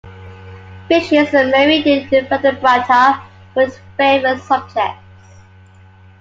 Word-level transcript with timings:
Fishes 0.87 1.31
and 1.31 1.51
marine 1.51 1.83
invertebrata 1.83 3.21
were 3.55 3.65
his 3.65 3.77
favorite 3.97 4.41
subjects. 4.41 4.97